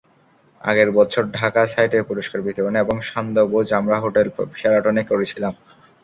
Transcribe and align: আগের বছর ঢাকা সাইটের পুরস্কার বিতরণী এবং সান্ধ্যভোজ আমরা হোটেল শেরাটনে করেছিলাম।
আগের 0.61 0.89
বছর 0.97 1.23
ঢাকা 1.33 1.61
সাইটের 1.67 2.03
পুরস্কার 2.09 2.39
বিতরণী 2.41 2.77
এবং 2.79 2.95
সান্ধ্যভোজ 3.01 3.67
আমরা 3.79 3.97
হোটেল 3.99 4.27
শেরাটনে 4.55 5.03
করেছিলাম। 5.11 5.53